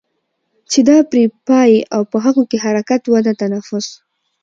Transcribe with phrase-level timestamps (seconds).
[0.71, 3.87] چې دا پرې پايي او په هغو کې حرکت، وده، تنفس